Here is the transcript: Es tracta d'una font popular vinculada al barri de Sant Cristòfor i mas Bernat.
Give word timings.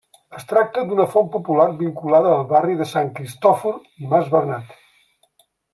Es 0.37 0.45
tracta 0.51 0.83
d'una 0.91 1.05
font 1.11 1.29
popular 1.35 1.67
vinculada 1.83 2.33
al 2.39 2.49
barri 2.55 2.81
de 2.83 2.91
Sant 2.95 3.15
Cristòfor 3.21 3.79
i 4.05 4.13
mas 4.15 4.35
Bernat. 4.37 4.79